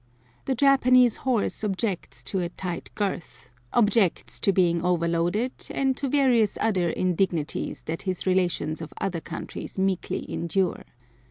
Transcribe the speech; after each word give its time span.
The 0.45 0.55
Japanese 0.55 1.17
horse 1.17 1.63
objects 1.63 2.23
to 2.23 2.39
a 2.39 2.49
tight 2.49 2.89
girth, 2.95 3.51
objects 3.71 4.39
to 4.39 4.51
being 4.51 4.81
overloaded, 4.81 5.51
and 5.69 5.95
to 5.97 6.09
various 6.09 6.57
other 6.59 6.89
indignities 6.89 7.83
that 7.83 8.01
his 8.01 8.25
relations 8.25 8.81
of 8.81 8.95
other 8.99 9.21
countries 9.21 9.77
meekly 9.77 10.25
endure. 10.27 10.85